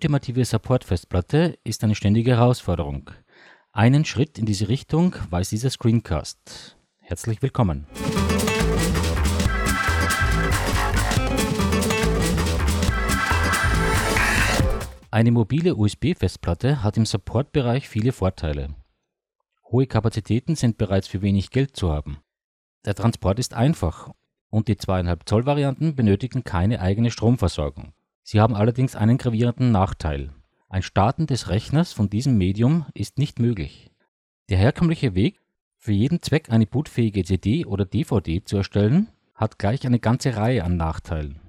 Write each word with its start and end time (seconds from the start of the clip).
ultimative 0.00 0.46
Support-Festplatte 0.46 1.58
ist 1.62 1.84
eine 1.84 1.94
ständige 1.94 2.30
Herausforderung. 2.30 3.10
Einen 3.70 4.06
Schritt 4.06 4.38
in 4.38 4.46
diese 4.46 4.70
Richtung 4.70 5.14
weist 5.28 5.52
dieser 5.52 5.68
Screencast. 5.68 6.78
Herzlich 7.00 7.42
willkommen. 7.42 7.86
Eine 15.10 15.32
mobile 15.32 15.76
USB-Festplatte 15.76 16.82
hat 16.82 16.96
im 16.96 17.04
Supportbereich 17.04 17.86
viele 17.86 18.12
Vorteile. 18.12 18.74
Hohe 19.70 19.86
Kapazitäten 19.86 20.56
sind 20.56 20.78
bereits 20.78 21.08
für 21.08 21.20
wenig 21.20 21.50
Geld 21.50 21.76
zu 21.76 21.92
haben. 21.92 22.20
Der 22.86 22.94
Transport 22.94 23.38
ist 23.38 23.52
einfach 23.52 24.10
und 24.48 24.68
die 24.68 24.76
2,5 24.76 25.26
Zoll 25.26 25.44
Varianten 25.44 25.94
benötigen 25.94 26.42
keine 26.42 26.80
eigene 26.80 27.10
Stromversorgung. 27.10 27.92
Sie 28.30 28.40
haben 28.40 28.54
allerdings 28.54 28.94
einen 28.94 29.18
gravierenden 29.18 29.72
Nachteil. 29.72 30.30
Ein 30.68 30.82
Starten 30.82 31.26
des 31.26 31.48
Rechners 31.48 31.92
von 31.92 32.08
diesem 32.08 32.38
Medium 32.38 32.86
ist 32.94 33.18
nicht 33.18 33.40
möglich. 33.40 33.90
Der 34.50 34.56
herkömmliche 34.56 35.16
Weg, 35.16 35.40
für 35.78 35.90
jeden 35.90 36.22
Zweck 36.22 36.48
eine 36.48 36.64
bootfähige 36.64 37.24
CD 37.24 37.66
oder 37.66 37.84
DVD 37.84 38.44
zu 38.44 38.58
erstellen, 38.58 39.08
hat 39.34 39.58
gleich 39.58 39.84
eine 39.84 39.98
ganze 39.98 40.36
Reihe 40.36 40.62
an 40.62 40.76
Nachteilen. 40.76 41.40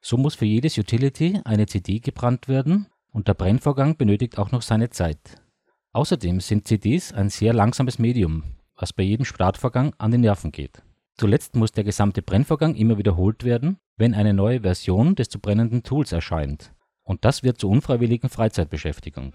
So 0.00 0.16
muss 0.16 0.36
für 0.36 0.44
jedes 0.44 0.78
Utility 0.78 1.40
eine 1.44 1.66
CD 1.66 1.98
gebrannt 1.98 2.46
werden 2.46 2.86
und 3.10 3.26
der 3.26 3.34
Brennvorgang 3.34 3.96
benötigt 3.96 4.38
auch 4.38 4.52
noch 4.52 4.62
seine 4.62 4.90
Zeit. 4.90 5.42
Außerdem 5.90 6.38
sind 6.38 6.68
CDs 6.68 7.12
ein 7.12 7.30
sehr 7.30 7.52
langsames 7.52 7.98
Medium, 7.98 8.44
was 8.76 8.92
bei 8.92 9.02
jedem 9.02 9.24
Startvorgang 9.24 9.92
an 9.98 10.12
die 10.12 10.18
Nerven 10.18 10.52
geht. 10.52 10.84
Zuletzt 11.18 11.56
muss 11.56 11.72
der 11.72 11.82
gesamte 11.82 12.22
Brennvorgang 12.22 12.76
immer 12.76 12.96
wiederholt 12.96 13.42
werden, 13.42 13.78
wenn 13.96 14.14
eine 14.14 14.32
neue 14.32 14.60
Version 14.60 15.16
des 15.16 15.28
zu 15.28 15.40
brennenden 15.40 15.82
Tools 15.82 16.12
erscheint. 16.12 16.72
Und 17.02 17.24
das 17.24 17.42
wird 17.42 17.58
zu 17.58 17.68
unfreiwilligen 17.68 18.30
Freizeitbeschäftigung. 18.30 19.32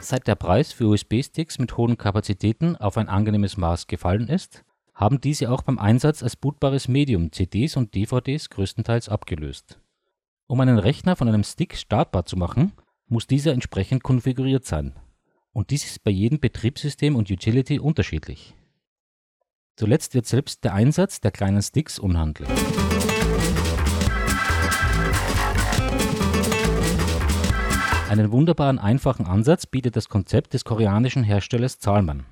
Seit 0.00 0.28
der 0.28 0.36
Preis 0.36 0.72
für 0.72 0.86
USB-Sticks 0.86 1.58
mit 1.58 1.76
hohen 1.76 1.98
Kapazitäten 1.98 2.76
auf 2.76 2.96
ein 2.96 3.08
angenehmes 3.08 3.56
Maß 3.56 3.88
gefallen 3.88 4.28
ist, 4.28 4.64
haben 4.94 5.20
diese 5.20 5.50
auch 5.50 5.62
beim 5.62 5.80
Einsatz 5.80 6.22
als 6.22 6.36
bootbares 6.36 6.86
Medium 6.86 7.32
CDs 7.32 7.76
und 7.76 7.92
DVDs 7.96 8.50
größtenteils 8.50 9.08
abgelöst. 9.08 9.80
Um 10.46 10.60
einen 10.60 10.78
Rechner 10.78 11.16
von 11.16 11.26
einem 11.26 11.42
Stick 11.42 11.74
startbar 11.76 12.24
zu 12.24 12.36
machen, 12.36 12.70
muss 13.08 13.26
dieser 13.26 13.52
entsprechend 13.52 14.04
konfiguriert 14.04 14.64
sein. 14.64 14.92
Und 15.52 15.70
dies 15.70 15.84
ist 15.84 16.04
bei 16.04 16.12
jedem 16.12 16.38
Betriebssystem 16.38 17.16
und 17.16 17.32
Utility 17.32 17.80
unterschiedlich. 17.80 18.55
Zuletzt 19.76 20.14
wird 20.14 20.24
selbst 20.24 20.64
der 20.64 20.72
Einsatz 20.72 21.20
der 21.20 21.30
kleinen 21.30 21.60
Sticks 21.60 21.98
unhandlich. 21.98 22.48
Einen 28.08 28.32
wunderbaren 28.32 28.78
einfachen 28.78 29.26
Ansatz 29.26 29.66
bietet 29.66 29.94
das 29.96 30.08
Konzept 30.08 30.54
des 30.54 30.64
koreanischen 30.64 31.22
Herstellers 31.22 31.78
Zalman. 31.78 32.24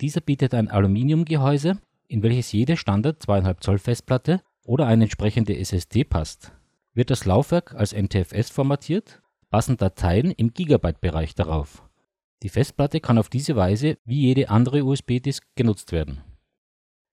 Dieser 0.00 0.20
bietet 0.20 0.54
ein 0.54 0.68
Aluminiumgehäuse, 0.68 1.78
in 2.06 2.22
welches 2.22 2.52
jede 2.52 2.76
Standard 2.76 3.20
2,5 3.22 3.60
Zoll 3.60 3.78
Festplatte 3.78 4.40
oder 4.64 4.86
eine 4.86 5.04
entsprechende 5.04 5.58
SSD 5.58 6.04
passt. 6.04 6.52
Wird 6.94 7.10
das 7.10 7.24
Laufwerk 7.24 7.74
als 7.74 7.92
NTFS 7.92 8.50
formatiert, 8.50 9.20
passen 9.50 9.76
Dateien 9.76 10.30
im 10.30 10.54
Gigabyte-Bereich 10.54 11.34
darauf. 11.34 11.82
Die 12.44 12.50
Festplatte 12.50 13.00
kann 13.00 13.18
auf 13.18 13.28
diese 13.28 13.56
Weise 13.56 13.98
wie 14.04 14.20
jede 14.20 14.48
andere 14.50 14.84
USB-Disk 14.84 15.44
genutzt 15.56 15.90
werden. 15.90 16.22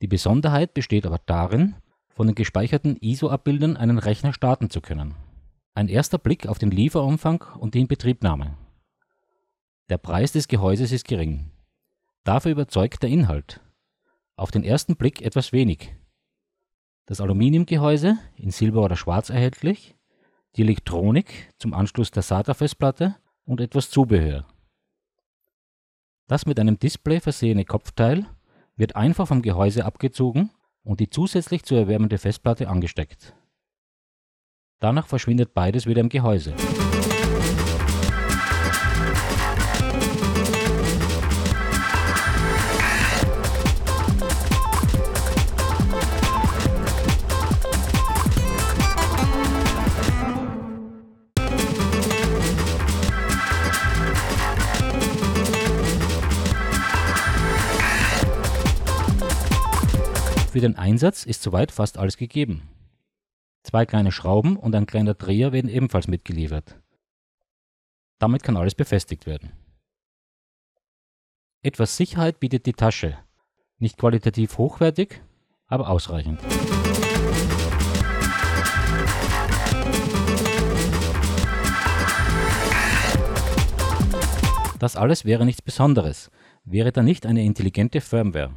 Die 0.02 0.08
Besonderheit 0.08 0.74
besteht 0.74 1.06
aber 1.06 1.20
darin, 1.26 1.76
von 2.10 2.28
den 2.28 2.36
gespeicherten 2.36 2.98
ISO-Abbildern 2.98 3.78
einen 3.78 3.98
Rechner 3.98 4.34
starten 4.34 4.70
zu 4.70 4.82
können. 4.82 5.16
Ein 5.74 5.90
erster 5.90 6.18
Blick 6.18 6.48
auf 6.48 6.58
den 6.58 6.72
Lieferumfang 6.72 7.44
und 7.60 7.74
die 7.74 7.82
Inbetriebnahme. 7.82 8.58
Der 9.90 9.98
Preis 9.98 10.32
des 10.32 10.48
Gehäuses 10.48 10.92
ist 10.92 11.08
gering. 11.08 11.52
Dafür 12.24 12.52
überzeugt 12.52 13.04
der 13.04 13.10
Inhalt. 13.10 13.62
Auf 14.36 14.52
den 14.52 14.64
ersten 14.64 14.96
Blick 14.96 15.22
etwas 15.22 15.52
wenig. 15.52 15.94
Das 17.06 17.22
Aluminiumgehäuse, 17.22 18.18
in 18.36 18.52
Silber 18.52 18.84
oder 18.84 18.96
Schwarz 18.96 19.30
erhältlich, 19.30 19.96
die 20.56 20.62
Elektronik 20.62 21.54
zum 21.60 21.74
Anschluss 21.74 22.12
der 22.12 22.24
SATA-Festplatte 22.24 23.16
und 23.44 23.62
etwas 23.62 23.90
Zubehör. 23.90 24.48
Das 26.28 26.46
mit 26.46 26.60
einem 26.60 26.80
Display 26.80 27.20
versehene 27.20 27.66
Kopfteil 27.66 28.26
wird 28.76 28.96
einfach 28.96 29.28
vom 29.28 29.42
Gehäuse 29.42 29.86
abgezogen 29.86 30.52
und 30.84 31.00
die 31.00 31.10
zusätzlich 31.10 31.64
zu 31.64 31.76
erwärmende 31.76 32.18
Festplatte 32.18 32.68
angesteckt. 32.68 33.36
Danach 34.80 35.08
verschwindet 35.08 35.54
beides 35.54 35.88
wieder 35.88 36.02
im 36.02 36.10
Gehäuse. 36.10 36.54
Für 60.56 60.62
den 60.62 60.78
Einsatz 60.78 61.26
ist 61.26 61.44
soweit 61.44 61.70
fast 61.70 61.98
alles 61.98 62.16
gegeben. 62.16 62.70
Zwei 63.64 63.86
kleine 63.86 64.14
Schrauben 64.14 64.56
und 64.56 64.74
ein 64.74 64.86
kleiner 64.86 65.14
Dreher 65.14 65.52
werden 65.52 65.70
ebenfalls 65.70 66.08
mitgeliefert. 66.08 66.80
Damit 68.20 68.42
kann 68.42 68.56
alles 68.56 68.74
befestigt 68.74 69.26
werden. 69.26 69.52
Etwas 71.62 71.98
Sicherheit 71.98 72.40
bietet 72.40 72.66
die 72.68 72.72
Tasche. 72.72 73.18
Nicht 73.80 73.98
qualitativ 73.98 74.58
hochwertig, 74.58 75.22
aber 75.68 75.90
ausreichend. 75.90 76.40
Das 84.80 84.96
alles 84.96 85.26
wäre 85.26 85.44
nichts 85.44 85.62
Besonderes, 85.62 86.32
wäre 86.64 86.94
da 86.94 87.04
nicht 87.04 87.26
eine 87.26 87.44
intelligente 87.44 88.00
Firmware. 88.00 88.56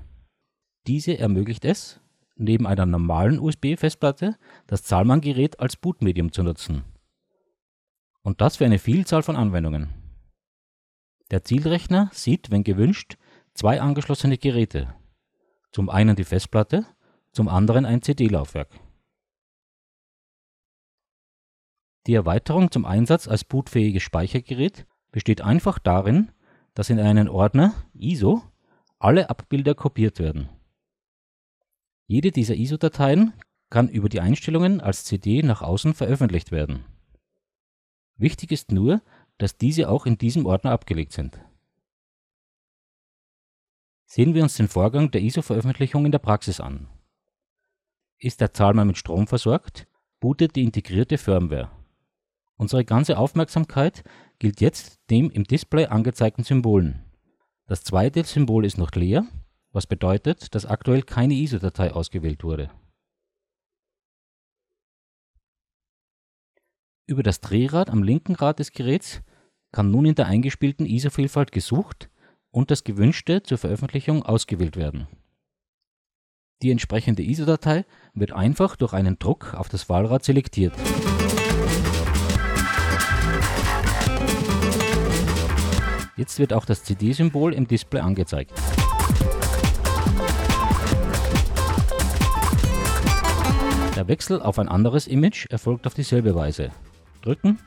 Diese 0.86 1.18
ermöglicht 1.18 1.64
es, 1.64 2.00
neben 2.36 2.66
einer 2.66 2.86
normalen 2.86 3.38
USB-Festplatte 3.38 4.36
das 4.66 4.82
Zahlmann-Gerät 4.84 5.60
als 5.60 5.76
Bootmedium 5.76 6.32
zu 6.32 6.42
nutzen. 6.42 6.84
Und 8.22 8.40
das 8.40 8.56
für 8.56 8.64
eine 8.64 8.78
Vielzahl 8.78 9.22
von 9.22 9.36
Anwendungen. 9.36 9.88
Der 11.30 11.44
Zielrechner 11.44 12.10
sieht, 12.12 12.50
wenn 12.50 12.64
gewünscht, 12.64 13.18
zwei 13.54 13.80
angeschlossene 13.80 14.38
Geräte. 14.38 14.94
Zum 15.72 15.90
einen 15.90 16.16
die 16.16 16.24
Festplatte, 16.24 16.86
zum 17.32 17.48
anderen 17.48 17.84
ein 17.84 18.02
CD-Laufwerk. 18.02 18.70
Die 22.06 22.14
Erweiterung 22.14 22.70
zum 22.70 22.86
Einsatz 22.86 23.28
als 23.28 23.44
bootfähiges 23.44 24.02
Speichergerät 24.02 24.86
besteht 25.10 25.42
einfach 25.42 25.78
darin, 25.78 26.32
dass 26.72 26.88
in 26.88 26.98
einen 26.98 27.28
Ordner 27.28 27.74
ISO 27.92 28.42
alle 28.98 29.28
Abbilder 29.28 29.74
kopiert 29.74 30.18
werden. 30.18 30.48
Jede 32.10 32.32
dieser 32.32 32.54
ISO-Dateien 32.54 33.34
kann 33.68 33.90
über 33.90 34.08
die 34.08 34.20
Einstellungen 34.20 34.80
als 34.80 35.04
CD 35.04 35.42
nach 35.42 35.60
außen 35.60 35.92
veröffentlicht 35.92 36.50
werden. 36.50 36.86
Wichtig 38.16 38.50
ist 38.50 38.72
nur, 38.72 39.02
dass 39.36 39.58
diese 39.58 39.90
auch 39.90 40.06
in 40.06 40.16
diesem 40.16 40.46
Ordner 40.46 40.72
abgelegt 40.72 41.12
sind. 41.12 41.38
Sehen 44.06 44.32
wir 44.32 44.42
uns 44.42 44.56
den 44.56 44.68
Vorgang 44.68 45.10
der 45.10 45.20
ISO-Veröffentlichung 45.20 46.06
in 46.06 46.12
der 46.12 46.18
Praxis 46.18 46.60
an. 46.60 46.88
Ist 48.18 48.40
der 48.40 48.54
Zahlmann 48.54 48.86
mit 48.86 48.96
Strom 48.96 49.26
versorgt, 49.26 49.86
bootet 50.18 50.56
die 50.56 50.64
integrierte 50.64 51.18
Firmware. 51.18 51.70
Unsere 52.56 52.86
ganze 52.86 53.18
Aufmerksamkeit 53.18 54.02
gilt 54.38 54.62
jetzt 54.62 54.98
dem 55.10 55.30
im 55.30 55.44
Display 55.44 55.84
angezeigten 55.84 56.42
Symbolen. 56.42 57.04
Das 57.66 57.84
zweite 57.84 58.24
Symbol 58.24 58.64
ist 58.64 58.78
noch 58.78 58.92
leer 58.92 59.26
was 59.78 59.86
bedeutet, 59.86 60.56
dass 60.56 60.66
aktuell 60.66 61.02
keine 61.02 61.34
ISO-Datei 61.34 61.92
ausgewählt 61.92 62.42
wurde. 62.42 62.68
Über 67.06 67.22
das 67.22 67.40
Drehrad 67.40 67.88
am 67.88 68.02
linken 68.02 68.34
Rad 68.34 68.58
des 68.58 68.72
Geräts 68.72 69.22
kann 69.70 69.92
nun 69.92 70.04
in 70.04 70.16
der 70.16 70.26
eingespielten 70.26 70.84
ISO-Vielfalt 70.84 71.52
gesucht 71.52 72.10
und 72.50 72.72
das 72.72 72.82
gewünschte 72.82 73.44
zur 73.44 73.56
Veröffentlichung 73.56 74.24
ausgewählt 74.24 74.76
werden. 74.76 75.06
Die 76.60 76.72
entsprechende 76.72 77.22
ISO-Datei 77.22 77.84
wird 78.14 78.32
einfach 78.32 78.74
durch 78.74 78.92
einen 78.92 79.20
Druck 79.20 79.54
auf 79.54 79.68
das 79.68 79.88
Wahlrad 79.88 80.24
selektiert. 80.24 80.74
Jetzt 86.16 86.40
wird 86.40 86.52
auch 86.52 86.64
das 86.64 86.82
CD-Symbol 86.82 87.54
im 87.54 87.68
Display 87.68 88.00
angezeigt. 88.00 88.52
Der 94.08 94.14
Wechsel 94.14 94.40
auf 94.40 94.58
ein 94.58 94.70
anderes 94.70 95.06
Image 95.06 95.44
erfolgt 95.50 95.86
auf 95.86 95.92
dieselbe 95.92 96.34
Weise. 96.34 96.70
Drücken 97.20 97.58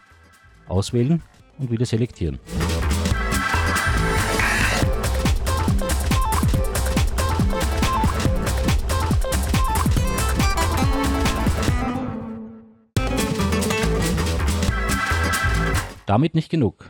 auswählen 0.67 1.21
und 1.59 1.69
wieder 1.69 1.85
selektieren. 1.85 2.39
Damit 16.07 16.33
nicht 16.33 16.49
genug. 16.49 16.89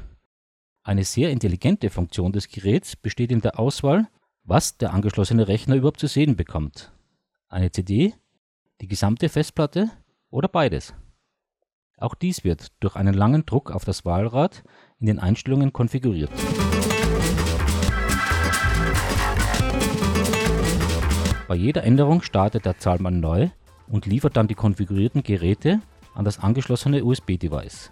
Eine 0.83 1.04
sehr 1.04 1.30
intelligente 1.30 1.89
Funktion 1.89 2.31
des 2.31 2.47
Geräts 2.47 2.95
besteht 2.95 3.33
in 3.33 3.42
der 3.42 3.59
Auswahl, 3.59 4.07
was 4.45 4.77
der 4.77 4.94
angeschlossene 4.94 5.50
Rechner 5.50 5.75
überhaupt 5.75 6.00
zu 6.00 6.07
sehen 6.07 6.38
bekommt. 6.38 6.94
Eine 7.50 7.69
CD, 7.69 8.13
die 8.81 8.88
gesamte 8.88 9.30
Festplatte 9.30 9.92
oder 10.31 10.48
beides. 10.48 10.94
Auch 11.98 12.16
dies 12.16 12.44
wird 12.44 12.72
durch 12.80 12.95
einen 12.95 13.13
langen 13.13 13.45
Druck 13.45 13.69
auf 13.69 13.86
das 13.86 14.06
Wahlrad 14.06 14.63
in 15.00 15.06
den 15.06 15.19
Einstellungen 15.19 15.72
konfiguriert. 15.72 16.31
Bei 21.48 21.56
jeder 21.56 21.83
Änderung 21.83 22.24
startet 22.24 22.66
der 22.66 22.80
Zahlmann 22.80 23.19
neu 23.19 23.50
und 23.88 24.07
liefert 24.07 24.36
dann 24.36 24.48
die 24.48 24.56
konfigurierten 24.56 25.22
Geräte 25.22 25.81
an 26.16 26.25
das 26.25 26.39
angeschlossene 26.39 27.04
USB-Device. 27.04 27.92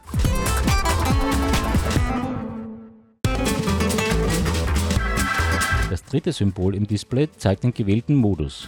Das 5.90 6.04
dritte 6.06 6.32
Symbol 6.32 6.74
im 6.74 6.88
Display 6.88 7.30
zeigt 7.32 7.64
den 7.64 7.74
gewählten 7.74 8.16
Modus. 8.16 8.68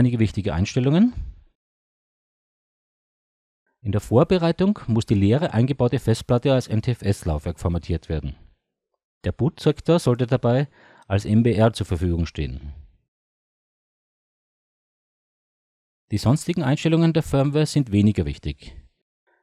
Einige 0.00 0.18
wichtige 0.18 0.54
Einstellungen. 0.54 1.12
In 3.82 3.92
der 3.92 4.00
Vorbereitung 4.00 4.78
muss 4.86 5.04
die 5.04 5.14
leere 5.14 5.52
eingebaute 5.52 5.98
Festplatte 5.98 6.54
als 6.54 6.68
NTFS-Laufwerk 6.70 7.60
formatiert 7.60 8.08
werden. 8.08 8.34
Der 9.24 9.32
Bootsektor 9.32 9.98
sollte 9.98 10.26
dabei 10.26 10.68
als 11.06 11.26
MBR 11.26 11.74
zur 11.74 11.84
Verfügung 11.84 12.24
stehen. 12.24 12.72
Die 16.10 16.18
sonstigen 16.18 16.62
Einstellungen 16.62 17.12
der 17.12 17.22
Firmware 17.22 17.66
sind 17.66 17.92
weniger 17.92 18.24
wichtig. 18.24 18.74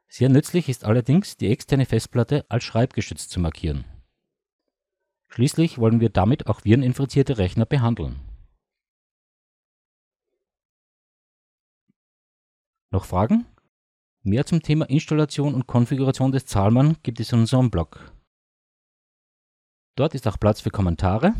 Sehr 0.08 0.28
nützlich 0.28 0.68
ist 0.68 0.84
allerdings, 0.84 1.36
die 1.36 1.50
externe 1.50 1.86
Festplatte 1.86 2.44
als 2.48 2.64
schreibgeschützt 2.64 3.30
zu 3.30 3.38
markieren. 3.38 3.84
Schließlich 5.28 5.78
wollen 5.78 6.00
wir 6.00 6.10
damit 6.10 6.48
auch 6.48 6.64
vireninfizierte 6.64 7.38
Rechner 7.38 7.66
behandeln. 7.66 8.27
Noch 12.90 13.04
Fragen? 13.04 13.46
Mehr 14.22 14.46
zum 14.46 14.62
Thema 14.62 14.88
Installation 14.88 15.54
und 15.54 15.66
Konfiguration 15.66 16.32
des 16.32 16.46
Zahlmann 16.46 16.96
gibt 17.02 17.20
es 17.20 17.32
in 17.32 17.40
unserem 17.40 17.70
Blog 17.70 18.12
Dort 19.98 20.14
ist 20.14 20.28
auch 20.28 20.38
Platz 20.38 20.60
für 20.60 20.70
Kommentare. 20.70 21.34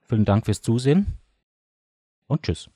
Vielen 0.00 0.26
Dank 0.26 0.44
fürs 0.44 0.60
Zusehen 0.60 1.18
und 2.26 2.42
tschüss. 2.42 2.68